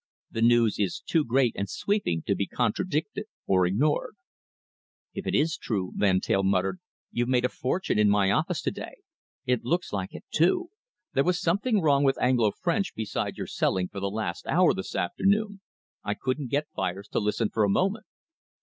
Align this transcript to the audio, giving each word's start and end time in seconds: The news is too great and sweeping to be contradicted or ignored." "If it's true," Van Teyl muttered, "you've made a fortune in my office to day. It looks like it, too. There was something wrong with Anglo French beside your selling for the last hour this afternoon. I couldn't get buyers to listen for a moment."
The 0.31 0.41
news 0.41 0.79
is 0.79 0.99
too 0.99 1.23
great 1.23 1.53
and 1.55 1.69
sweeping 1.69 2.23
to 2.23 2.33
be 2.33 2.47
contradicted 2.47 3.25
or 3.45 3.67
ignored." 3.67 4.15
"If 5.13 5.27
it's 5.27 5.59
true," 5.59 5.91
Van 5.95 6.19
Teyl 6.19 6.41
muttered, 6.41 6.79
"you've 7.11 7.29
made 7.29 7.45
a 7.45 7.49
fortune 7.49 7.99
in 7.99 8.09
my 8.09 8.31
office 8.31 8.63
to 8.63 8.71
day. 8.71 8.95
It 9.45 9.63
looks 9.63 9.93
like 9.93 10.15
it, 10.15 10.23
too. 10.33 10.71
There 11.13 11.23
was 11.23 11.39
something 11.39 11.81
wrong 11.81 12.03
with 12.03 12.17
Anglo 12.19 12.49
French 12.49 12.95
beside 12.95 13.37
your 13.37 13.45
selling 13.45 13.89
for 13.89 13.99
the 13.99 14.09
last 14.09 14.47
hour 14.47 14.73
this 14.73 14.95
afternoon. 14.95 15.61
I 16.03 16.15
couldn't 16.15 16.49
get 16.49 16.65
buyers 16.75 17.07
to 17.09 17.19
listen 17.19 17.51
for 17.51 17.63
a 17.63 17.69
moment." 17.69 18.07